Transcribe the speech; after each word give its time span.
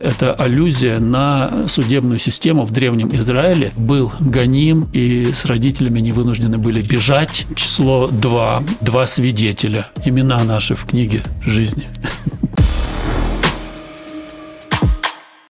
Это 0.00 0.32
аллюзия 0.32 1.00
на 1.00 1.66
судебную 1.66 2.20
систему 2.20 2.64
в 2.64 2.70
Древнем 2.70 3.08
Израиле. 3.16 3.72
Был 3.76 4.12
гоним, 4.20 4.88
и 4.92 5.32
с 5.32 5.44
родителями 5.44 5.98
они 5.98 6.12
вынуждены 6.12 6.56
были 6.56 6.82
бежать. 6.82 7.46
Число 7.56 8.06
два, 8.06 8.62
два 8.80 9.08
свидетеля. 9.08 9.88
Имена 10.04 10.44
наши 10.44 10.76
в 10.76 10.86
книге 10.86 11.24
жизни. 11.44 11.88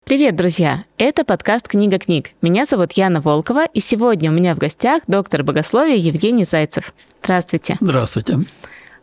Привет, 0.03 0.35
друзья! 0.35 0.83
Это 0.99 1.25
подкаст 1.25 1.67
«Книга 1.67 1.97
книг». 1.97 2.33
Меня 2.43 2.67
зовут 2.69 2.91
Яна 2.91 3.21
Волкова, 3.21 3.65
и 3.65 3.79
сегодня 3.79 4.29
у 4.29 4.33
меня 4.35 4.53
в 4.53 4.59
гостях 4.59 5.01
доктор 5.07 5.41
богословия 5.41 5.95
Евгений 5.95 6.45
Зайцев. 6.45 6.93
Здравствуйте. 7.23 7.77
Здравствуйте. 7.81 8.41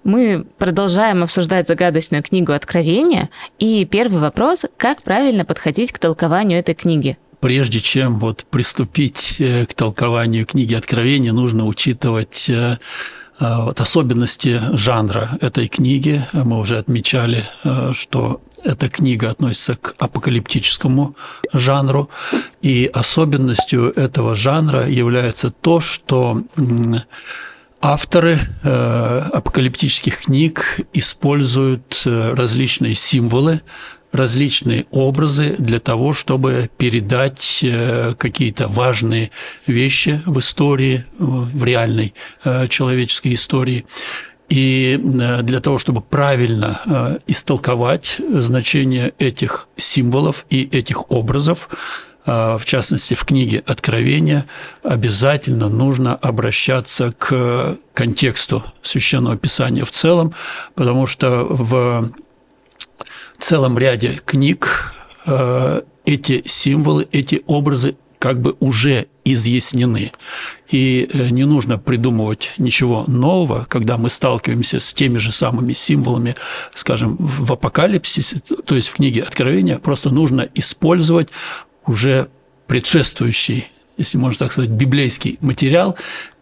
Мы 0.04 0.44
продолжаем 0.58 1.22
обсуждать 1.22 1.68
загадочную 1.68 2.22
книгу 2.22 2.52
Откровения. 2.52 3.30
И 3.58 3.84
первый 3.84 4.20
вопрос– 4.20 4.64
как 4.76 5.02
правильно 5.02 5.44
подходить 5.44 5.92
к 5.92 5.98
толкованию 5.98 6.58
этой 6.58 6.74
книги? 6.74 7.16
Прежде 7.40 7.80
чем 7.80 8.18
вот 8.18 8.44
приступить 8.50 9.36
э, 9.38 9.66
к 9.66 9.74
толкованию 9.74 10.46
книги 10.46 10.74
Откровения, 10.74 11.32
нужно 11.32 11.66
учитывать 11.66 12.48
э, 12.50 12.78
э, 13.38 13.56
вот 13.62 13.80
особенности 13.80 14.60
жанра 14.72 15.38
этой 15.40 15.68
книги. 15.68 16.24
Мы 16.32 16.58
уже 16.58 16.78
отмечали, 16.78 17.44
что 17.92 18.40
эта 18.64 18.88
книга 18.88 19.30
относится 19.30 19.76
к 19.76 19.94
апокалиптическому 19.98 21.16
жанру, 21.52 22.10
и 22.60 22.90
особенностью 22.92 23.92
этого 23.92 24.34
жанра 24.34 24.88
является 24.88 25.50
то, 25.50 25.80
что 25.80 26.42
Авторы 27.84 28.38
э, 28.62 29.28
апокалиптических 29.32 30.20
книг 30.20 30.78
используют 30.92 32.04
э, 32.06 32.32
различные 32.32 32.94
символы, 32.94 33.60
различные 34.12 34.86
образы 34.92 35.56
для 35.58 35.80
того, 35.80 36.12
чтобы 36.12 36.70
передать 36.78 37.58
э, 37.64 38.14
какие-то 38.16 38.68
важные 38.68 39.32
вещи 39.66 40.22
в 40.26 40.38
истории, 40.38 41.06
в 41.18 41.64
реальной 41.64 42.14
человеческой 42.68 43.34
истории. 43.34 43.84
И 44.48 45.00
для 45.02 45.60
того, 45.60 45.78
чтобы 45.78 46.02
правильно 46.02 47.18
истолковать 47.26 48.20
значение 48.28 49.14
этих 49.18 49.66
символов 49.78 50.44
и 50.50 50.68
этих 50.70 51.10
образов, 51.10 51.68
в 52.24 52.62
частности, 52.64 53.14
в 53.14 53.24
книге 53.24 53.62
Откровения, 53.66 54.46
обязательно 54.82 55.68
нужно 55.68 56.14
обращаться 56.14 57.12
к 57.18 57.78
контексту 57.94 58.62
Священного 58.82 59.36
Писания 59.36 59.84
в 59.84 59.90
целом, 59.90 60.32
потому 60.74 61.06
что 61.06 61.46
в 61.48 62.12
целом 63.38 63.76
ряде 63.78 64.20
книг 64.24 64.94
а, 65.26 65.84
эти 66.04 66.42
символы, 66.46 67.06
эти 67.12 67.42
образы 67.46 67.96
как 68.18 68.40
бы 68.40 68.56
уже 68.60 69.08
изъяснены. 69.24 70.12
И 70.70 71.08
э, 71.12 71.30
не 71.30 71.44
нужно 71.44 71.76
придумывать 71.76 72.54
ничего 72.56 73.04
нового, 73.08 73.66
когда 73.68 73.96
мы 73.98 74.10
сталкиваемся 74.10 74.78
с 74.78 74.94
теми 74.94 75.18
же 75.18 75.32
самыми 75.32 75.72
символами, 75.72 76.36
скажем, 76.72 77.16
в 77.18 77.52
апокалипсисе, 77.52 78.40
то 78.64 78.76
есть 78.76 78.88
в 78.88 78.94
книге 78.94 79.24
Откровения, 79.24 79.78
просто 79.78 80.10
нужно 80.10 80.48
использовать 80.54 81.30
уже 81.86 82.28
предшествующий, 82.66 83.68
если 83.96 84.18
можно 84.18 84.40
так 84.46 84.52
сказать, 84.52 84.70
библейский 84.70 85.38
материал, 85.40 85.96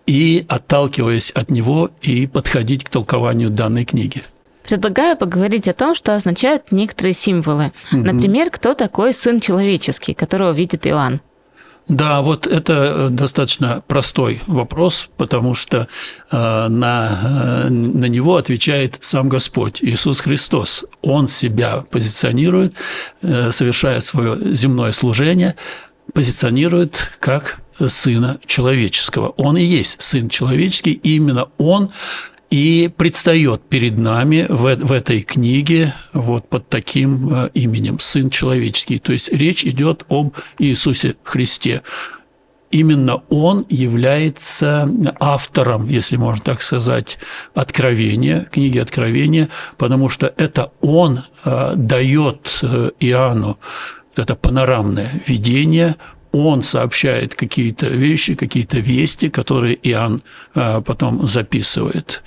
и, 0.07 0.45
отталкиваясь 0.49 1.31
от 1.31 1.51
него, 1.51 1.91
и 2.03 2.27
подходить 2.27 2.85
к 2.85 2.89
толкованию 2.89 3.51
данной 3.51 3.85
книги. 3.85 4.23
Предлагаю 4.65 5.17
поговорить 5.17 5.69
о 5.69 5.73
том, 5.73 5.95
что 5.95 6.15
означают 6.15 6.71
некоторые 6.71 7.15
символы. 7.15 7.73
Угу. 7.93 8.03
Например, 8.03 8.51
кто 8.51 8.75
такой 8.75 9.15
сын 9.15 9.41
человеческий, 9.41 10.15
которого 10.15 10.53
видит 10.53 10.87
Иоанн? 10.87 11.21
Да, 11.89 12.23
вот 12.23 12.47
это 12.47 12.73
э, 12.73 13.09
достаточно 13.11 13.83
простой 13.87 14.41
вопрос, 14.47 15.09
потому 15.17 15.55
что 15.55 15.89
э, 16.31 16.69
на, 16.69 17.65
э, 17.67 17.69
на 17.69 18.07
него 18.07 18.37
отвечает 18.37 18.99
сам 19.01 19.29
Господь, 19.29 19.83
Иисус 19.83 20.21
Христос. 20.21 20.85
Он 21.03 21.27
себя 21.27 21.85
позиционирует, 21.91 22.75
совершая 23.23 24.01
свое 24.01 24.55
земное 24.55 24.93
служение, 24.93 25.57
позиционирует 26.15 27.11
как 27.19 27.61
сына 27.89 28.39
человеческого. 28.47 29.29
Он 29.31 29.57
и 29.57 29.65
есть 29.65 30.01
сын 30.03 30.29
человеческий, 30.29 30.93
и 30.93 31.17
именно 31.17 31.49
он 31.59 31.91
и 32.51 32.91
предстает 32.95 33.63
перед 33.63 33.99
нами 33.99 34.47
в, 34.49 34.75
в 34.77 34.93
этой 34.93 35.23
книге 35.23 35.95
вот 36.13 36.49
под 36.49 36.69
таким 36.69 37.33
э, 37.33 37.51
именем 37.55 38.01
«Сын 38.01 38.29
человеческий». 38.29 38.99
То 38.99 39.13
есть 39.13 39.29
речь 39.29 39.65
идет 39.65 40.05
об 40.09 40.35
Иисусе 40.59 41.15
Христе. 41.23 41.83
Именно 42.73 43.23
он 43.31 43.67
является 43.69 44.89
автором, 45.19 45.89
если 45.89 46.17
можно 46.17 46.45
так 46.45 46.63
сказать, 46.63 47.19
откровения, 47.55 48.49
книги 48.51 48.79
Откровения, 48.79 49.49
потому 49.77 50.09
что 50.09 50.33
это 50.37 50.73
он 50.81 51.25
э, 51.45 51.73
дает 51.77 52.61
э, 52.63 52.91
Иоанну 53.01 53.59
это 54.17 54.35
панорамное 54.35 55.21
видение 55.27 55.97
он 56.33 56.63
сообщает 56.63 57.35
какие-то 57.35 57.87
вещи, 57.89 58.35
какие-то 58.35 58.79
вести, 58.79 59.29
которые 59.29 59.79
Иоанн 59.89 60.23
а, 60.55 60.81
потом 60.81 61.27
записывает. 61.27 62.23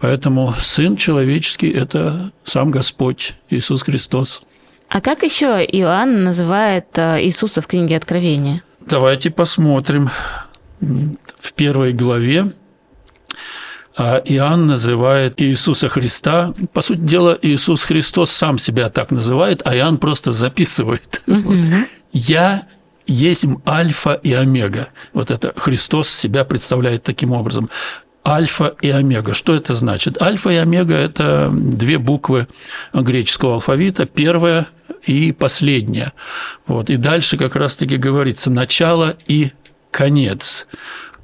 Поэтому 0.00 0.54
Сын 0.58 0.96
человеческий– 0.96 1.68
это 1.70 2.32
сам 2.44 2.70
Господь, 2.70 3.34
Иисус 3.48 3.82
Христос. 3.82 4.42
А 4.88 5.00
как 5.00 5.22
еще 5.22 5.64
Иоанн 5.64 6.24
называет 6.24 6.86
а, 6.98 7.20
Иисуса 7.20 7.62
в 7.62 7.66
книге 7.66 7.96
Откровения? 7.96 8.62
Давайте 8.80 9.30
посмотрим. 9.30 10.10
В 10.80 11.52
первой 11.54 11.92
главе 11.92 12.52
а, 13.96 14.22
Иоанн 14.24 14.66
называет 14.66 15.40
Иисуса 15.40 15.88
Христа. 15.88 16.54
По 16.72 16.82
сути 16.82 17.00
дела, 17.00 17.38
Иисус 17.42 17.84
Христос 17.84 18.30
сам 18.30 18.58
себя 18.58 18.88
так 18.90 19.10
называет, 19.10 19.62
а 19.64 19.74
Иоанн 19.76 19.98
просто 19.98 20.32
записывает. 20.32 21.22
Угу. 21.26 21.54
«Я 22.12 22.66
есть 23.10 23.44
альфа 23.66 24.14
и 24.14 24.32
омега. 24.32 24.88
Вот 25.12 25.30
это 25.30 25.52
Христос 25.56 26.08
себя 26.08 26.44
представляет 26.44 27.02
таким 27.02 27.32
образом. 27.32 27.68
Альфа 28.26 28.74
и 28.80 28.90
омега. 28.90 29.34
Что 29.34 29.54
это 29.54 29.74
значит? 29.74 30.20
Альфа 30.20 30.50
и 30.50 30.56
омега– 30.56 30.94
это 30.96 31.50
две 31.52 31.98
буквы 31.98 32.46
греческого 32.92 33.54
алфавита. 33.54 34.06
Первая 34.06 34.68
и 35.04 35.32
последняя. 35.32 36.12
Вот. 36.66 36.90
И 36.90 36.96
дальше 36.96 37.36
как 37.36 37.56
раз-таки 37.56 37.96
говорится 37.96 38.50
начало 38.50 39.16
и 39.26 39.52
конец. 39.90 40.66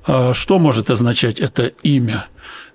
А 0.06 0.32
что 0.34 0.58
может 0.58 0.90
означать 0.90 1.38
это 1.38 1.66
имя? 1.82 2.26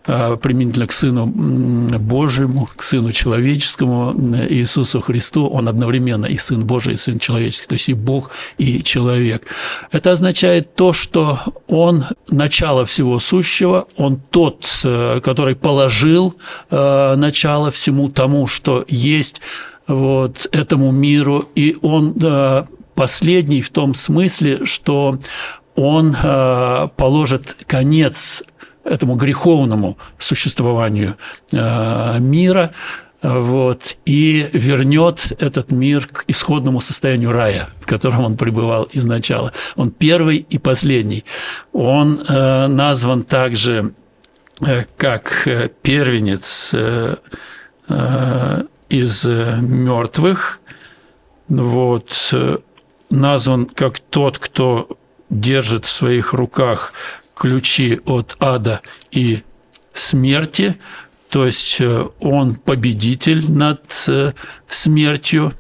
А, 0.07 0.35
применительно 0.35 0.88
к 0.88 0.94
Сыну 0.94 1.28
Божьему, 1.28 2.67
к 2.75 2.81
Сыну 2.81 3.12
Человеческому, 3.12 4.16
Иисусу 4.50 5.00
Христу, 5.00 5.47
Он 5.47 5.67
одновременно 5.67 6.25
и 6.25 6.38
Сын 6.38 6.66
Божий, 6.66 6.94
и 6.94 6.95
Сын 6.95 7.19
Человеческий, 7.19 7.67
то 7.67 7.73
есть 7.73 7.89
и 7.89 7.94
Бог, 7.94 8.31
и 8.57 8.81
человек. 8.81 9.45
Это 9.91 10.13
означает 10.13 10.73
то, 10.73 10.91
что 10.91 11.40
Он 11.67 12.06
начало 12.29 12.85
всего 12.85 13.19
сущего, 13.19 13.88
Он 13.95 14.19
тот, 14.31 14.67
э, 14.84 15.19
который 15.22 15.56
положил 15.56 16.35
э, 16.72 17.16
начало 17.16 17.69
всему 17.69 18.09
тому, 18.09 18.47
что 18.47 18.84
есть 18.88 19.40
вот, 19.88 20.47
этому 20.51 20.91
миру, 20.91 21.45
и 21.53 21.78
Он 21.84 22.16
э, 22.19 22.63
последний 22.95 23.61
в 23.61 23.69
том 23.69 23.94
смысле, 23.94 24.66
что 24.66 25.19
он 25.73 26.13
положит 26.97 27.56
конец 27.66 28.44
этому 28.83 29.15
греховному 29.15 29.97
существованию 30.17 31.15
э, 31.51 32.19
мира, 32.19 32.71
вот, 33.21 33.97
и 34.05 34.49
вернет 34.51 35.33
этот 35.39 35.71
мир 35.71 36.07
к 36.07 36.23
исходному 36.27 36.81
состоянию 36.81 37.31
рая, 37.31 37.69
в 37.79 37.85
котором 37.85 38.25
он 38.25 38.35
пребывал 38.37 38.87
изначально. 38.93 39.51
Он 39.75 39.91
первый 39.91 40.37
и 40.37 40.57
последний. 40.57 41.23
Он 41.72 42.19
э, 42.28 42.67
назван 42.67 43.22
также 43.23 43.93
э, 44.66 44.85
как 44.97 45.47
первенец 45.84 46.73
из 48.89 49.25
мертвых, 49.25 50.59
вот, 51.49 52.34
назван 53.09 53.66
как 53.66 53.99
тот, 53.99 54.37
кто 54.37 54.87
держит 55.29 55.85
в 55.85 55.91
своих 55.91 56.34
руках 56.34 56.93
ключи 57.41 57.99
от 58.05 58.35
ада 58.40 58.82
и 59.09 59.41
смерти, 59.96 60.76
то 61.29 61.47
есть 61.47 61.78
э, 61.79 62.05
он 62.20 62.53
победитель 62.53 63.52
над 63.52 63.82
э, 64.08 64.34
смертью. 64.70 65.52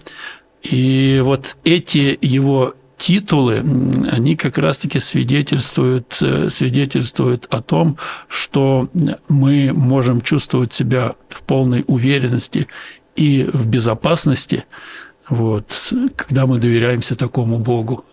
И 0.61 1.19
вот 1.23 1.55
эти 1.63 2.19
его 2.21 2.75
титулы, 2.99 3.63
они 4.11 4.35
как 4.35 4.59
раз-таки 4.59 4.99
свидетельствуют, 4.99 6.19
э, 6.21 6.51
свидетельствуют 6.51 7.47
о 7.49 7.63
том, 7.63 7.97
что 8.27 8.87
мы 9.27 9.73
можем 9.73 10.21
чувствовать 10.21 10.73
себя 10.73 11.15
в 11.29 11.41
полной 11.41 11.83
уверенности 11.87 12.67
и 13.15 13.49
в 13.51 13.65
безопасности, 13.65 14.65
Вот, 15.29 15.93
когда 16.15 16.45
мы 16.45 16.59
доверяемся 16.59 17.15
такому 17.15 17.57
Богу. 17.57 18.05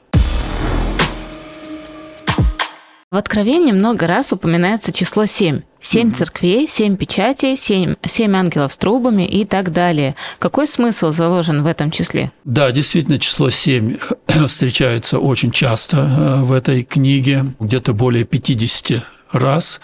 В 3.11 3.17
Откровении 3.17 3.73
много 3.73 4.07
раз 4.07 4.35
упоминается 4.35 4.93
число 4.93 5.25
7. 5.25 5.63
Семь 5.81 6.11
mm-hmm. 6.11 6.15
церквей, 6.15 6.69
семь 6.69 6.97
печатей, 6.99 7.57
семь, 7.57 7.95
семь 8.05 8.37
ангелов 8.37 8.71
с 8.71 8.77
трубами 8.77 9.27
и 9.27 9.47
так 9.47 9.73
далее. 9.73 10.15
Какой 10.39 10.67
смысл 10.67 11.11
заложен 11.11 11.63
в 11.63 11.67
этом 11.67 11.91
числе? 11.91 12.33
Да, 12.45 12.71
действительно, 12.71 13.19
число 13.19 13.49
семь 13.49 13.97
встречается 14.47 15.21
очень 15.21 15.53
часто 15.53 15.97
э, 15.97 16.43
в 16.43 16.53
этой 16.53 16.83
книге, 16.83 17.47
где-то 17.59 17.95
более 17.95 18.25
50 18.25 19.03
раз. 19.33 19.81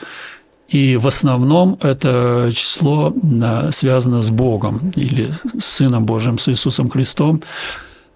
И 0.69 0.99
в 0.99 1.06
основном 1.06 1.79
это 1.81 2.50
число 2.53 3.15
э, 3.15 3.70
связано 3.70 4.20
с 4.20 4.31
Богом 4.31 4.93
или 4.97 5.32
с 5.59 5.65
Сыном 5.65 6.05
Божьим, 6.05 6.37
с 6.37 6.50
Иисусом 6.50 6.91
Христом. 6.91 7.43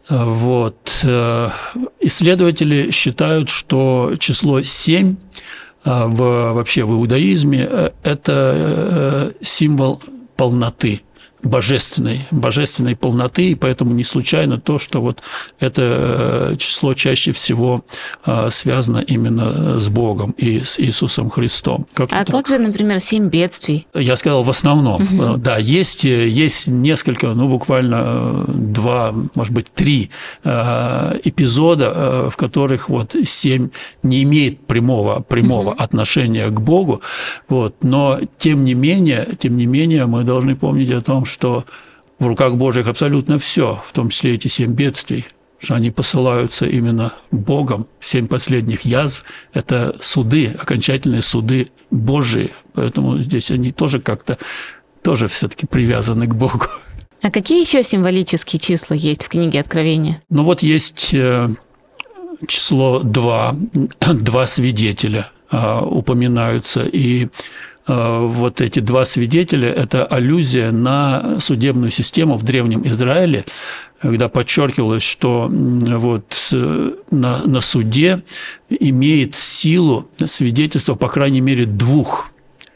Вот. 0.08 1.00
Э, 1.04 1.50
исследователи 2.00 2.90
считают, 2.90 3.50
что 3.50 4.12
число 4.18 4.62
7 4.62 5.16
э, 5.84 6.06
в, 6.06 6.52
вообще 6.52 6.84
в 6.84 6.92
иудаизме 6.92 7.66
э,– 7.70 7.90
это 8.02 9.32
символ 9.42 10.02
полноты– 10.36 11.02
божественной, 11.42 12.26
божественной 12.30 12.96
полноты, 12.96 13.50
и 13.50 13.54
поэтому 13.54 13.94
не 13.94 14.02
случайно 14.02 14.58
то, 14.58 14.78
что 14.78 15.00
вот 15.00 15.22
это 15.60 15.82
э, 16.52 16.56
число 16.58 16.94
чаще 16.94 17.32
всего 17.32 17.84
э, 18.26 18.48
связано 18.50 18.98
именно 18.98 19.78
с 19.78 19.88
Богом 19.88 20.32
и 20.32 20.62
с 20.64 20.78
Иисусом 20.80 21.30
Христом. 21.30 21.86
Как 21.94 22.08
а 22.12 22.24
как 22.24 22.48
же, 22.48 22.58
например, 22.58 23.00
семь 23.00 23.28
бедствий? 23.28 23.86
Я 23.94 24.16
сказал 24.16 24.42
в 24.42 24.50
основном. 24.50 25.02
Угу. 25.02 25.36
Да, 25.38 25.58
есть, 25.58 26.04
есть 26.04 26.66
несколько, 26.66 27.28
ну, 27.28 27.48
буквально 27.48 28.44
два, 28.48 29.14
может 29.34 29.52
быть, 29.52 29.66
три 29.72 30.10
эпизода, 30.44 32.30
в 32.30 32.36
которых 32.36 32.88
вот 32.88 33.14
семь 33.24 33.70
не 34.02 34.22
имеет 34.22 34.66
прямого, 34.66 35.20
прямого 35.20 35.70
угу. 35.70 35.82
отношения 35.82 36.48
к 36.48 36.60
Богу, 36.60 37.00
вот, 37.48 37.76
но 37.82 38.18
тем 38.38 38.64
не 38.64 38.74
менее, 38.74 39.28
тем 39.38 39.56
не 39.56 39.66
менее 39.66 40.06
мы 40.06 40.24
должны 40.24 40.56
помнить 40.56 40.90
о 40.90 41.00
том, 41.00 41.26
что 41.28 41.64
в 42.18 42.26
руках 42.26 42.56
Божьих 42.56 42.86
абсолютно 42.86 43.38
все, 43.38 43.80
в 43.84 43.92
том 43.92 44.08
числе 44.08 44.34
эти 44.34 44.48
семь 44.48 44.72
бедствий, 44.72 45.26
что 45.58 45.74
они 45.74 45.90
посылаются 45.90 46.66
именно 46.66 47.14
Богом. 47.30 47.86
Семь 48.00 48.26
последних 48.26 48.82
язв– 48.82 49.24
это 49.52 49.96
суды, 50.00 50.56
окончательные 50.58 51.22
суды 51.22 51.70
Божии. 51.90 52.52
Поэтому 52.74 53.18
здесь 53.18 53.50
они 53.50 53.72
тоже 53.72 54.00
как-то 54.00 54.38
тоже 55.02 55.28
все-таки 55.28 55.66
привязаны 55.66 56.26
к 56.26 56.34
Богу. 56.34 56.66
А 57.22 57.30
какие 57.30 57.60
еще 57.60 57.82
символические 57.82 58.60
числа 58.60 58.94
есть 58.94 59.24
в 59.24 59.28
книге 59.28 59.60
Откровения? 59.60 60.20
Ну 60.30 60.44
вот 60.44 60.62
есть 60.62 61.12
э, 61.12 61.48
число 62.46 63.00
два, 63.00 63.56
два 64.00 64.46
свидетеля 64.46 65.30
а, 65.50 65.82
упоминаются, 65.82 66.84
и 66.84 67.28
вот 67.88 68.60
эти 68.60 68.80
два 68.80 69.04
свидетеля– 69.04 69.70
это 69.76 70.04
аллюзия 70.04 70.70
на 70.70 71.40
судебную 71.40 71.90
систему 71.90 72.36
в 72.36 72.42
Древнем 72.42 72.86
Израиле, 72.86 73.44
когда 74.00 74.28
подчеркивалось, 74.28 75.02
что 75.02 75.48
вот 75.50 76.36
э, 76.52 76.92
на, 77.10 77.44
на 77.44 77.60
суде 77.60 78.22
имеет 78.68 79.34
силу 79.34 80.08
свидетельство, 80.24 80.94
по 80.94 81.08
крайней 81.08 81.40
мере, 81.40 81.64
двух 81.64 82.30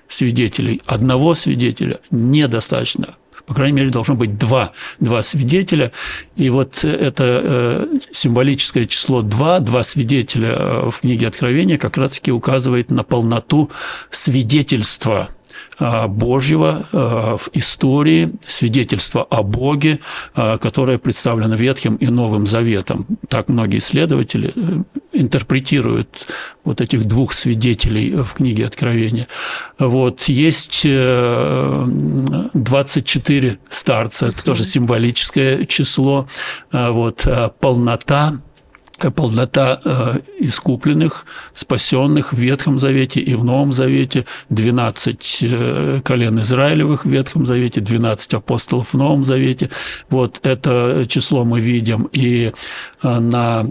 свидетелей. 0.09 0.81
Одного 0.87 1.35
свидетеля 1.35 2.01
недостаточно 2.11 3.15
по 3.47 3.55
крайней 3.55 3.77
мере, 3.77 3.91
должно 3.91 4.15
быть 4.15 4.39
два, 4.39 4.73
два 5.01 5.23
свидетеля. 5.23 5.93
И 6.37 6.51
вот 6.51 6.85
это 6.85 7.41
э, 7.43 7.99
символическое 8.11 8.85
число 8.85 9.23
два, 9.23 9.59
два 9.61 9.83
свидетеля 9.83 10.55
э, 10.57 10.91
в 10.91 11.01
книге 11.01 11.29
Откровения 11.29 11.79
как 11.79 11.97
раз-таки 11.97 12.33
указывает 12.33 12.91
на 12.91 13.03
полноту 13.03 13.71
свидетельства 14.11 15.29
Божьего 16.07 16.87
а, 16.93 17.37
в 17.37 17.51
истории, 17.53 18.33
свидетельство 18.47 19.23
о 19.23 19.43
Боге, 19.43 19.99
а, 20.35 20.57
которое 20.59 20.99
представлено 20.99 21.57
Ветхим 21.57 21.97
и 21.97 22.07
Новым 22.07 22.47
Заветом. 22.47 23.07
Так 23.29 23.49
многие 23.49 23.79
исследователи 23.79 24.53
э, 24.55 24.83
интерпретируют 25.13 26.29
вот 26.65 26.81
этих 26.81 27.07
двух 27.07 27.33
свидетелей 27.33 28.15
в 28.15 28.35
книге 28.35 28.67
Откровения. 28.67 29.27
Вот. 29.79 30.23
Есть 30.25 30.83
24 30.85 33.49
э, 33.49 33.57
старца, 33.71 34.27
это 34.29 34.45
тоже 34.45 34.65
символическое 34.65 35.65
число. 35.65 36.29
Вот. 36.71 37.27
Полнота 37.61 38.43
полнота 39.11 39.81
э, 39.85 40.19
искупленных, 40.39 41.25
спасенных 41.55 42.33
в 42.33 42.39
Ветхом 42.39 42.79
Завете 42.79 43.21
и 43.21 43.35
в 43.35 43.45
Новом 43.45 43.73
Завете, 43.73 44.25
12 44.51 45.39
э, 45.43 46.01
колен 46.05 46.41
Израилевых 46.41 47.05
в 47.05 47.11
Ветхом 47.11 47.47
Завете, 47.47 47.81
12 47.81 48.35
апостолов 48.35 48.93
в 48.93 48.97
Новом 48.97 49.25
Завете. 49.25 49.71
Вот 50.09 50.41
это 50.43 51.05
число 51.09 51.45
мы 51.45 51.61
видим 51.61 52.09
и 52.13 52.53
э, 53.03 53.21
на 53.21 53.67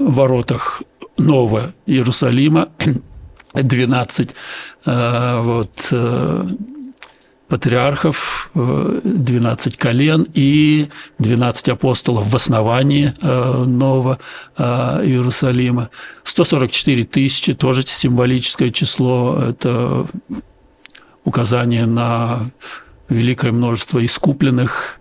воротах 0.00 0.82
Нового 1.16 1.72
Иерусалима, 1.86 2.70
12 3.54 4.34
вот, 4.84 5.92
патриархов, 7.48 8.50
12 8.54 9.74
э, 9.74 9.78
колен 9.78 10.26
и 10.34 10.88
12 11.18 11.68
апостолов 11.70 12.26
в 12.28 12.36
основании 12.36 13.14
э, 13.20 13.64
Нового 13.64 14.18
э, 14.56 14.62
Иерусалима. 15.04 15.90
144 16.24 17.04
тысячи, 17.04 17.54
тоже 17.54 17.84
символическое 17.86 18.70
число, 18.70 19.38
это 19.48 20.06
указание 21.24 21.86
на 21.86 22.50
великое 23.08 23.52
множество 23.52 24.04
искупленных. 24.04 25.00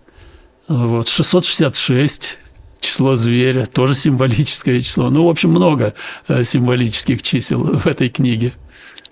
Вот, 0.70 1.10
666 1.10 2.38
число 2.80 3.16
зверя, 3.16 3.66
тоже 3.66 3.96
символическое 3.96 4.80
число. 4.82 5.10
Ну, 5.10 5.26
в 5.26 5.30
общем, 5.30 5.50
много 5.50 5.94
символических 6.28 7.22
чисел 7.22 7.64
в 7.64 7.88
этой 7.88 8.10
книге. 8.10 8.54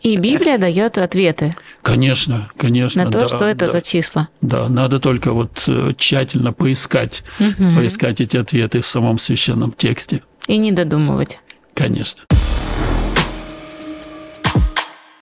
И 0.06 0.18
Библия 0.18 0.60
дает 0.60 1.00
ответы. 1.00 1.56
Конечно, 1.82 2.48
конечно. 2.58 3.06
На 3.06 3.12
то, 3.12 3.22
да, 3.22 3.28
что 3.28 3.46
это 3.46 3.66
да. 3.66 3.72
за 3.72 3.82
числа. 3.82 4.28
Да, 4.40 4.70
надо 4.70 5.00
только 5.00 5.34
вот 5.34 5.64
э, 5.66 5.94
тщательно 5.98 6.54
поискать, 6.54 7.24
угу. 7.40 7.74
поискать 7.76 8.22
эти 8.22 8.38
ответы 8.38 8.82
в 8.82 8.88
самом 8.88 9.18
священном 9.18 9.72
тексте. 9.72 10.22
И 10.46 10.58
не 10.58 10.72
додумывать. 10.72 11.40
Конечно. 11.74 12.22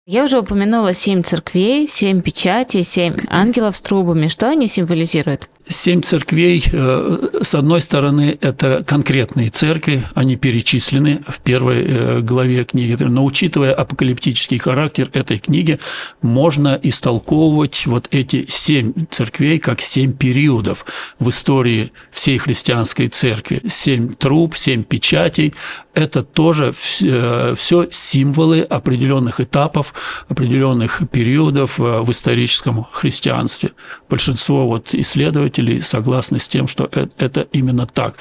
Я 0.06 0.25
уже 0.25 0.38
упомянула 0.38 0.94
семь 0.94 1.24
церквей, 1.24 1.88
семь 1.88 2.22
печатей, 2.22 2.84
семь 2.84 3.16
ангелов 3.30 3.78
с 3.78 3.82
трубами. 3.82 4.28
Что 4.28 4.50
они 4.50 4.68
символизируют? 4.68 5.48
Семь 5.65 6.01
церквей, 6.01 6.62
э, 6.74 7.39
с 7.41 7.55
одной 7.55 7.79
стороны, 7.79 8.38
это 8.41 8.84
конкретные 8.86 9.50
церкви, 9.50 10.03
они 10.13 10.36
перечислены 10.36 11.22
в 11.25 11.39
первой 11.39 11.86
э, 11.88 12.20
главе 12.20 12.65
книги, 12.65 13.01
но 13.01 13.24
учитывая 13.24 13.74
апокалиптический 13.74 14.58
характер 14.58 15.10
этой 15.13 15.39
книги, 15.39 15.79
можно 16.22 16.77
истолковывать 16.84 17.86
вот 17.86 18.10
эти 18.12 18.46
семь 18.50 18.91
церквей 19.10 19.58
как 19.58 19.79
семь 19.79 20.12
периодов 20.12 20.86
в 21.17 21.29
истории 21.29 21.93
всей 22.12 22.39
христианской 22.39 23.08
церкви. 23.08 23.62
Семь 23.65 24.13
труб, 24.15 24.58
семь 24.58 24.84
печатей– 24.84 25.53
это 25.93 26.24
тоже 26.24 26.74
все 26.74 27.84
э, 27.84 27.88
символы 27.89 28.63
определенных 28.63 29.39
этапов, 29.39 29.93
определенных 30.27 31.03
периодов 31.10 31.79
в 31.79 32.12
историческом 32.12 32.86
христианстве. 32.91 33.72
Большинство 34.10 34.67
вот 34.67 34.93
исследователей 34.93 35.53
исследователей 35.54 35.82
согласны 35.82 36.40
с 36.40 36.48
тем, 36.48 36.68
что 36.68 36.90
это 37.18 37.48
именно 37.52 37.86
так. 37.86 38.16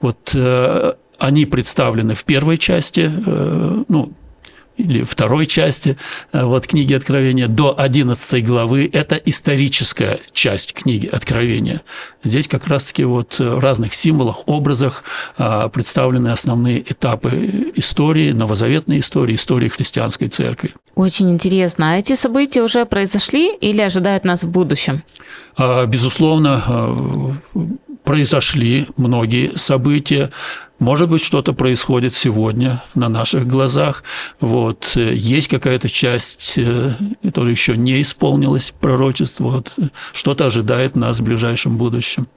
Вот 0.00 0.32
э, 0.34 0.92
они 1.18 1.46
представлены 1.46 2.14
в 2.14 2.24
первой 2.24 2.58
части, 2.58 3.10
э, 3.26 3.82
ну, 3.88 4.12
или 4.76 5.02
второй 5.02 5.46
части 5.46 5.96
э, 6.32 6.44
вот, 6.44 6.66
книги 6.66 6.94
Откровения 6.94 7.48
до 7.48 7.74
11 7.78 8.44
главы– 8.44 8.88
это 8.92 9.16
историческая 9.16 10.20
часть 10.32 10.72
книги 10.74 11.06
Откровения. 11.06 11.82
Здесь 12.22 12.48
как 12.48 12.66
раз-таки 12.66 13.04
вот 13.04 13.38
в 13.38 13.58
разных 13.58 13.94
символах, 13.94 14.46
образах 14.46 15.04
представлены 15.72 16.28
основные 16.28 16.80
этапы 16.80 17.72
истории, 17.76 18.32
новозаветной 18.32 18.98
истории, 18.98 19.34
истории 19.34 19.68
христианской 19.68 20.28
церкви. 20.28 20.74
Очень 20.96 21.30
интересно. 21.30 21.92
А 21.92 21.98
эти 21.98 22.16
события 22.16 22.62
уже 22.62 22.86
произошли 22.86 23.54
или 23.54 23.82
ожидают 23.82 24.24
нас 24.24 24.44
в 24.44 24.50
будущем? 24.50 25.02
А, 25.56 25.84
безусловно, 25.86 27.32
произошли 28.06 28.86
многие 28.96 29.56
события, 29.56 30.30
может 30.78 31.08
быть, 31.08 31.24
что-то 31.24 31.54
происходит 31.54 32.14
сегодня 32.14 32.82
на 32.94 33.08
наших 33.08 33.46
глазах. 33.46 34.04
Вот. 34.40 34.94
Есть 34.94 35.48
какая-то 35.48 35.88
часть, 35.88 36.54
э, 36.58 36.92
которая 37.22 37.50
еще 37.52 37.76
не 37.76 38.02
исполнилась, 38.02 38.74
пророчество. 38.78 39.44
Вот. 39.44 39.72
Что-то 40.12 40.46
ожидает 40.46 40.94
нас 40.94 41.18
в 41.18 41.24
ближайшем 41.24 41.78
будущем. 41.78 42.28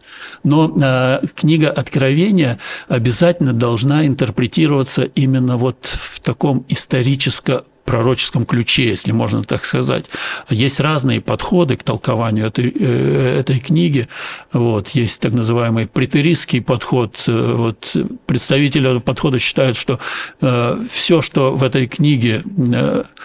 Но 0.43 0.73
э, 0.81 1.19
книга 1.35 1.69
Откровения 1.69 2.59
обязательно 2.87 3.53
должна 3.53 4.07
интерпретироваться 4.07 5.03
именно 5.03 5.57
вот 5.57 5.85
в 5.85 6.19
таком 6.21 6.65
историческо 6.69 7.65
пророческом 7.89 8.45
ключе, 8.45 8.89
если 8.89 9.11
можно 9.11 9.43
так 9.43 9.65
сказать. 9.65 10.05
Есть 10.47 10.79
разные 10.79 11.21
подходы 11.21 11.75
к 11.75 11.81
толкованию 11.81 12.45
этой, 12.45 12.71
э, 12.79 13.39
этой 13.39 13.59
книги. 13.59 14.07
Вот, 14.53 14.89
есть 14.89 15.19
так 15.21 15.33
называемый 15.33 15.87
претеристский 15.87 16.61
подход. 16.61 17.23
Э, 17.25 17.55
вот, 17.57 17.97
представители 18.27 18.87
этого 18.87 18.99
подхода 18.99 19.39
считают, 19.39 19.75
что 19.75 19.97
э, 20.39 20.83
все, 20.91 21.21
что 21.21 21.55
в 21.55 21.63
этой 21.63 21.87
книге 21.87 22.43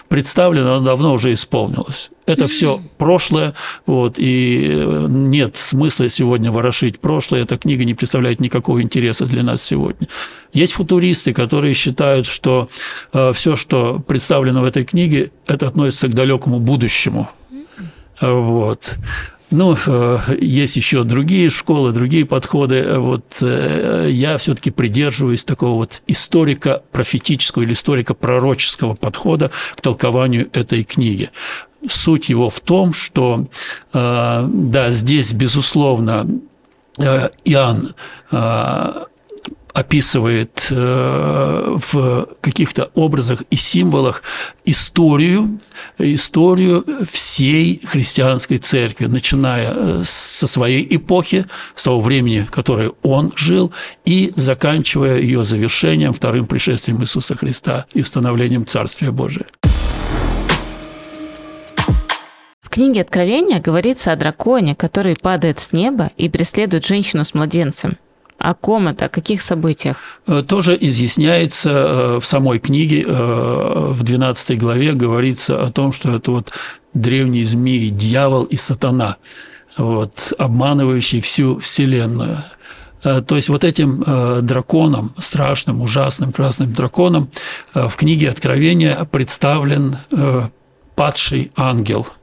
представлено, 0.08 0.76
оно 0.76 0.86
давно 0.86 1.12
уже 1.12 1.34
исполнилось. 1.34 2.10
Это 2.26 2.48
все 2.48 2.82
прошлое, 2.96 3.54
вот, 3.84 4.14
и 4.16 5.06
нет 5.08 5.56
смысла 5.56 6.08
сегодня 6.08 6.50
ворошить 6.50 6.98
прошлое. 6.98 7.42
Эта 7.42 7.58
книга 7.58 7.84
не 7.84 7.94
представляет 7.94 8.40
никакого 8.40 8.80
интереса 8.80 9.26
для 9.26 9.42
нас 9.42 9.62
сегодня. 9.62 10.08
Есть 10.52 10.72
футуристы, 10.72 11.34
которые 11.34 11.74
считают, 11.74 12.26
что 12.26 12.68
э, 13.12 13.32
все, 13.34 13.56
что 13.56 13.98
представлено 13.98 14.62
в 14.62 14.64
этой 14.64 14.84
книге, 14.84 15.32
это 15.46 15.66
относится 15.66 16.08
к 16.08 16.14
далекому 16.14 16.60
будущему. 16.60 17.28
Вот. 18.20 18.96
Ну, 19.50 19.76
э, 19.86 20.18
есть 20.40 20.76
еще 20.76 21.04
другие 21.04 21.50
школы, 21.50 21.92
другие 21.92 22.24
подходы. 22.24 22.98
Вот 22.98 23.24
э, 23.40 24.08
я 24.10 24.36
все-таки 24.38 24.70
придерживаюсь 24.70 25.44
такого 25.44 25.74
вот 25.74 26.02
историка-профетического 26.06 27.62
или 27.62 27.74
историка-пророческого 27.74 28.94
подхода 28.94 29.50
к 29.76 29.80
толкованию 29.80 30.48
этой 30.52 30.82
книги. 30.82 31.30
Суть 31.88 32.28
его 32.28 32.50
в 32.50 32.60
том, 32.60 32.92
что, 32.92 33.46
э, 33.92 34.48
да, 34.48 34.90
здесь, 34.90 35.32
безусловно, 35.32 36.26
э, 36.98 37.28
Иоанн 37.44 37.94
э, 38.30 38.92
описывает 39.72 40.70
в 40.70 42.28
каких-то 42.40 42.90
образах 42.94 43.42
и 43.50 43.56
символах 43.56 44.22
историю, 44.64 45.58
историю 45.98 46.86
всей 47.10 47.80
христианской 47.84 48.58
церкви, 48.58 49.06
начиная 49.06 50.04
со 50.04 50.46
своей 50.46 50.86
эпохи, 50.94 51.46
с 51.74 51.82
того 51.82 52.00
времени, 52.00 52.46
которое 52.52 52.92
он 53.02 53.32
жил, 53.34 53.72
и 54.04 54.32
заканчивая 54.36 55.18
ее 55.18 55.42
завершением, 55.42 56.12
вторым 56.12 56.46
пришествием 56.46 57.02
Иисуса 57.02 57.34
Христа 57.34 57.86
и 57.94 58.02
установлением 58.02 58.66
Царствия 58.66 59.10
Божия 59.10 59.46
книге 62.74 63.02
Откровения 63.02 63.60
говорится 63.60 64.10
о 64.10 64.16
драконе, 64.16 64.74
который 64.74 65.14
падает 65.14 65.60
с 65.60 65.72
неба 65.72 66.10
и 66.16 66.28
преследует 66.28 66.84
женщину 66.84 67.24
с 67.24 67.32
младенцем. 67.32 67.92
О 68.36 68.52
ком 68.54 68.88
это, 68.88 69.04
о 69.04 69.08
каких 69.08 69.42
событиях? 69.42 69.96
Э, 70.26 70.42
тоже 70.42 70.76
изъясняется 70.80 71.70
э, 71.70 72.18
в 72.20 72.26
самой 72.26 72.58
книге, 72.58 73.04
э, 73.06 73.92
в 73.92 74.02
12 74.02 74.58
главе 74.58 74.92
говорится 74.92 75.62
о 75.62 75.70
том, 75.70 75.92
что 75.92 76.16
это 76.16 76.32
вот 76.32 76.50
древний 76.94 77.44
змей, 77.44 77.90
дьявол 77.90 78.42
и 78.42 78.56
сатана, 78.56 79.18
вот, 79.76 80.32
обманывающий 80.36 81.20
всю 81.20 81.60
Вселенную. 81.60 82.38
То 83.02 83.36
есть 83.36 83.50
вот 83.50 83.64
этим 83.64 84.02
драконом, 84.46 85.12
страшным, 85.18 85.82
ужасным 85.82 86.32
красным 86.32 86.72
драконом 86.72 87.28
в 87.74 87.94
книге 87.96 88.30
Откровения 88.30 89.04
представлен 89.04 89.98
падший 90.96 91.52
ангел– 91.54 92.08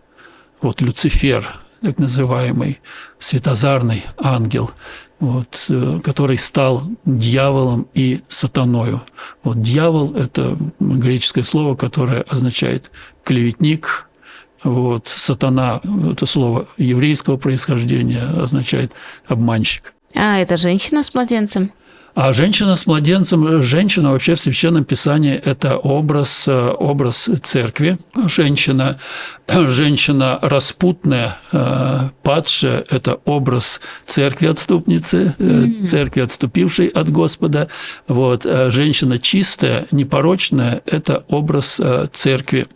вот 0.62 0.82
Люцифер, 0.82 1.48
так 1.82 1.98
называемый 1.98 2.80
светозарный 3.20 4.04
ангел, 4.18 4.72
вот, 5.20 5.66
э, 5.70 6.00
который 6.04 6.38
стал 6.38 6.84
дьяволом 7.06 7.88
и 7.94 8.22
сатаною. 8.28 9.02
Вот 9.44 9.62
дьявол– 9.62 10.16
это 10.16 10.58
греческое 10.80 11.44
слово, 11.44 11.76
которое 11.76 12.22
означает 12.22 12.92
клеветник, 13.24 14.08
вот, 14.64 15.08
сатана– 15.08 15.82
это 16.12 16.26
слово 16.26 16.68
еврейского 16.78 17.38
происхождения, 17.38 18.24
означает 18.24 18.94
обманщик. 19.28 19.94
А, 20.16 20.40
это 20.40 20.58
женщина 20.58 21.04
с 21.04 21.14
младенцем? 21.14 21.72
А 22.14 22.34
женщина 22.34 22.76
с 22.76 22.88
младенцем, 22.88 23.62
женщина 23.62 24.12
вообще 24.12 24.36
в 24.36 24.40
Священном 24.40 24.84
Писании– 24.84 25.34
это 25.46 25.78
образ, 25.78 26.48
образ 26.48 27.30
церкви. 27.42 27.98
Женщина, 28.28 29.00
женщина 29.48 30.38
распутная, 30.42 31.38
э, 31.54 32.10
падшая– 32.22 32.84
это 32.90 33.20
образ 33.26 33.80
церкви 34.06 34.48
отступницы, 34.48 35.36
церкви, 35.84 36.22
отступившей 36.22 36.88
от 36.88 37.10
Господа. 37.10 37.70
Вот. 38.08 38.46
Женщина 38.68 39.18
чистая, 39.18 39.88
непорочная– 39.92 40.82
это 40.86 41.24
образ 41.30 41.80
церкви 42.12 42.68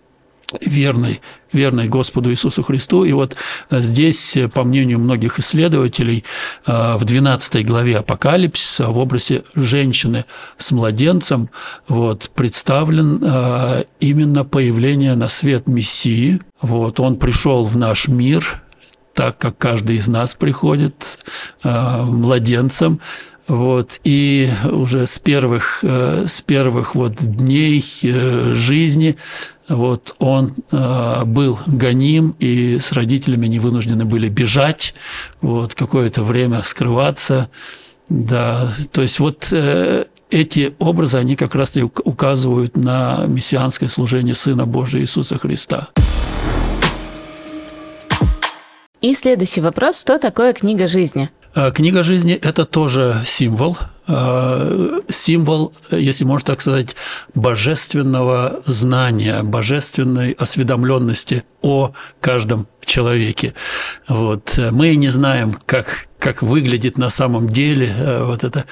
верной, 0.62 1.21
верной 1.51 1.88
Господу 1.88 2.31
Иисусу 2.31 2.63
Христу. 2.63 3.03
И 3.05 3.13
вот 3.13 3.35
э, 3.69 3.81
здесь, 3.81 4.38
э, 4.38 4.47
по 4.47 4.63
мнению 4.63 5.00
многих 5.00 5.39
исследователей, 5.39 6.24
э, 6.65 6.95
в 6.97 7.05
12 7.05 7.65
главе 7.65 7.97
Апокалипсиса 7.97 8.88
в 8.88 8.97
образе 8.97 9.43
женщины 9.55 10.25
с 10.57 10.71
младенцем 10.71 11.50
вот, 11.88 12.29
представлен 12.33 13.85
именно 14.00 14.43
появление 14.43 15.15
на 15.15 15.27
свет 15.27 15.67
Мессии. 15.67 16.39
Вот, 16.62 17.00
он 17.00 17.17
пришел 17.17 17.65
в 17.65 17.77
наш 17.77 18.07
мир, 18.07 18.62
так 19.13 19.38
как 19.38 19.57
каждый 19.57 19.97
из 19.97 20.07
нас 20.07 20.35
приходит 20.35 21.19
младенцем, 21.63 23.00
вот, 23.47 23.99
и 24.03 24.49
уже 24.71 25.05
с 25.05 25.19
первых, 25.19 25.83
с 25.83 26.41
первых 26.41 26.95
вот 26.95 27.15
дней 27.19 27.83
жизни 28.53 29.17
вот 29.67 30.15
он 30.19 30.53
э, 30.71 31.23
был 31.25 31.59
гоним, 31.65 32.35
и 32.39 32.77
с 32.79 32.91
родителями 32.91 33.45
они 33.45 33.59
вынуждены 33.59 34.05
были 34.05 34.29
бежать, 34.29 34.93
вот 35.41 35.73
какое-то 35.73 36.23
время 36.23 36.61
скрываться, 36.63 37.49
да, 38.09 38.71
то 38.91 39.01
есть 39.01 39.19
вот 39.19 39.47
э, 39.51 40.05
эти 40.29 40.75
образы, 40.79 41.17
они 41.17 41.35
как 41.35 41.55
раз 41.55 41.77
и 41.77 41.83
указывают 41.83 42.77
на 42.77 43.25
мессианское 43.27 43.89
служение 43.89 44.35
Сына 44.35 44.65
Божия 44.65 45.01
Иисуса 45.01 45.37
Христа. 45.37 45.89
И 49.01 49.13
следующий 49.13 49.61
вопрос, 49.61 49.99
что 49.99 50.17
такое 50.17 50.53
книга 50.53 50.87
жизни? 50.87 51.29
Э, 51.55 51.71
книга 51.71 52.03
жизни– 52.03 52.33
это 52.41 52.65
тоже 52.65 53.21
символ, 53.25 53.77
э, 54.07 55.00
символ, 55.09 55.74
если 55.89 56.25
можно 56.25 56.47
так 56.47 56.62
сказать, 56.62 56.95
божественного 57.33 58.62
знания, 58.65 59.41
божественной 59.41 60.33
осведомленности 60.33 61.43
о 61.62 61.93
каждом 62.19 62.67
человеке. 62.85 63.53
Вот. 64.07 64.59
Мы 64.71 64.95
не 64.95 65.09
знаем, 65.09 65.55
как, 65.65 66.07
как 66.19 66.41
выглядит 66.41 66.97
на 66.97 67.09
самом 67.09 67.47
деле 67.50 67.95
э, 67.97 68.25
вот 68.25 68.43
это 68.43 68.65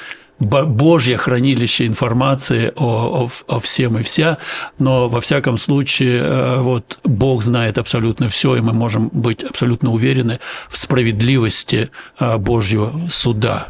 Божье 0.43 1.17
хранилище 1.17 1.85
информации 1.85 2.71
о, 2.75 3.25
о, 3.25 3.29
о 3.47 3.59
всем 3.59 3.97
и 3.97 4.03
вся, 4.03 4.37
но 4.79 5.09
во 5.09 5.21
всяком 5.21 5.57
случае 5.57 6.21
э, 6.21 6.61
вот 6.61 6.99
Бог 7.03 7.43
знает 7.43 7.77
абсолютно 7.77 8.29
все, 8.29 8.55
и 8.55 8.61
мы 8.61 8.73
можем 8.73 9.09
быть 9.09 9.43
абсолютно 9.43 9.91
уверены 9.91 10.39
в 10.69 10.77
справедливости 10.77 11.89
э, 12.19 12.37
Божьего 12.37 12.93
суда. 13.09 13.67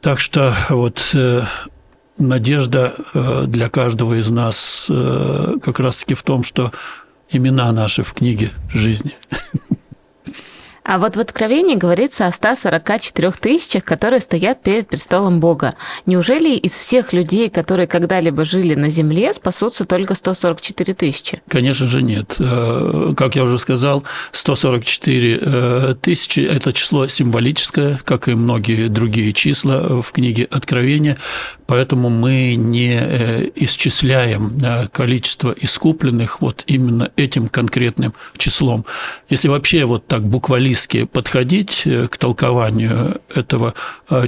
Так 0.00 0.20
что 0.20 0.54
вот 0.68 1.10
э, 1.14 1.42
надежда 2.18 2.94
для 3.46 3.68
каждого 3.70 4.18
из 4.18 4.30
нас 4.30 4.86
как 4.88 5.80
раз-таки 5.80 6.12
в 6.12 6.22
том, 6.22 6.42
что 6.42 6.70
имена 7.30 7.72
наши 7.72 8.02
в 8.02 8.12
книге 8.12 8.50
жизни. 8.74 9.12
А 10.82 10.98
вот 10.98 11.16
в 11.16 11.20
Откровении 11.20 11.74
говорится 11.74 12.26
о 12.26 12.32
144 12.32 13.32
тысячах, 13.32 13.84
которые 13.84 14.20
стоят 14.20 14.62
перед 14.62 14.88
престолом 14.88 15.38
Бога. 15.38 15.74
Неужели 16.06 16.56
из 16.56 16.72
всех 16.72 17.12
людей, 17.12 17.50
которые 17.50 17.86
когда-либо 17.86 18.44
жили 18.44 18.74
на 18.74 18.88
земле, 18.88 19.32
спасутся 19.34 19.84
только 19.84 20.14
144 20.14 20.94
тысячи? 20.94 21.42
Конечно 21.48 21.86
же 21.86 22.02
нет. 22.02 22.36
Э, 22.38 23.12
как 23.16 23.36
я 23.36 23.44
уже 23.44 23.58
сказал, 23.58 24.04
144 24.32 25.38
э, 25.40 25.94
тысячи– 26.00 26.40
это 26.50 26.72
число 26.72 27.08
символическое, 27.08 28.00
как 28.04 28.28
и 28.28 28.34
многие 28.34 28.88
другие 28.88 29.32
числа 29.32 30.02
в 30.02 30.10
книге 30.12 30.48
Откровения, 30.50 31.18
поэтому 31.66 32.08
мы 32.08 32.54
не 32.54 32.98
э, 32.98 33.50
исчисляем 33.54 34.58
количество 34.92 35.54
искупленных 35.56 36.40
вот 36.40 36.64
именно 36.66 37.10
этим 37.16 37.48
конкретным 37.48 38.14
числом. 38.38 38.86
Если 39.28 39.48
вообще 39.48 39.84
вот 39.84 40.06
так 40.06 40.22
буквалистски 40.22 40.69
буквалистски 40.70 41.04
подходить 41.04 41.86
к 42.10 42.16
толкованию 42.16 43.20
этого 43.34 43.74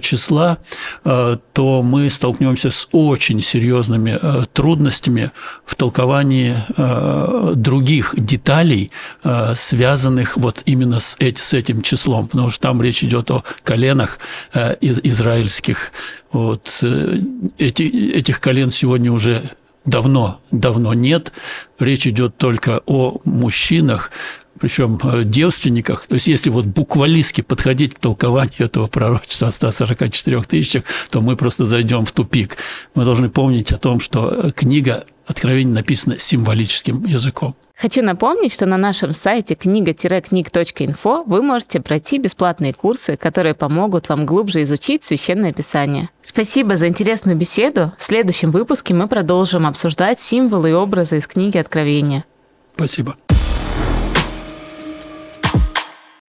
числа, 0.00 0.58
то 1.04 1.82
мы 1.82 2.10
столкнемся 2.10 2.70
с 2.70 2.88
очень 2.92 3.40
серьезными 3.42 4.18
трудностями 4.52 5.30
в 5.64 5.74
толковании 5.74 6.56
других 7.54 8.14
деталей, 8.16 8.90
связанных 9.54 10.36
вот 10.36 10.62
именно 10.66 10.98
с 11.00 11.16
этим 11.18 11.82
числом, 11.82 12.28
потому 12.28 12.50
что 12.50 12.60
там 12.60 12.82
речь 12.82 13.04
идет 13.04 13.30
о 13.30 13.44
коленах 13.62 14.18
из 14.80 15.00
израильских. 15.02 15.92
Вот 16.32 16.82
эти, 17.58 17.82
этих 18.14 18.40
колен 18.40 18.70
сегодня 18.70 19.12
уже 19.12 19.42
давно, 19.84 20.40
давно 20.50 20.94
нет. 20.94 21.32
Речь 21.78 22.06
идет 22.06 22.36
только 22.36 22.80
о 22.86 23.20
мужчинах, 23.24 24.10
причем 24.58 24.98
э, 25.02 25.24
девственниках. 25.24 26.06
То 26.06 26.14
есть, 26.14 26.26
если 26.26 26.50
вот 26.50 26.66
буквалистски 26.66 27.40
подходить 27.40 27.94
к 27.94 27.98
толкованию 27.98 28.64
этого 28.66 28.86
пророчества 28.86 29.48
о 29.48 29.50
144 29.50 30.42
тысячах, 30.42 30.84
то 31.10 31.20
мы 31.20 31.36
просто 31.36 31.64
зайдем 31.64 32.04
в 32.04 32.12
тупик. 32.12 32.56
Мы 32.94 33.04
должны 33.04 33.28
помнить 33.28 33.72
о 33.72 33.78
том, 33.78 34.00
что 34.00 34.52
книга 34.54 35.04
Откровения 35.26 35.74
написана 35.74 36.18
символическим 36.18 37.04
языком. 37.04 37.54
Хочу 37.76 38.02
напомнить, 38.02 38.52
что 38.52 38.66
на 38.66 38.76
нашем 38.76 39.12
сайте 39.12 39.54
книга-книг.инфо 39.54 41.24
вы 41.24 41.42
можете 41.42 41.80
пройти 41.80 42.18
бесплатные 42.18 42.72
курсы, 42.72 43.16
которые 43.16 43.54
помогут 43.54 44.08
вам 44.08 44.24
глубже 44.26 44.62
изучить 44.62 45.02
Священное 45.04 45.52
Писание. 45.52 46.08
Спасибо 46.22 46.76
за 46.76 46.86
интересную 46.86 47.36
беседу. 47.36 47.92
В 47.98 48.02
следующем 48.04 48.50
выпуске 48.50 48.94
мы 48.94 49.08
продолжим 49.08 49.66
обсуждать 49.66 50.20
символы 50.20 50.70
и 50.70 50.74
образы 50.74 51.18
из 51.18 51.26
книги 51.26 51.58
Откровения. 51.58 52.24
Спасибо. 52.74 53.16